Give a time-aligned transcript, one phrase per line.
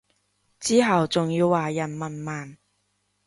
[0.59, 2.55] 之後仲要話人文盲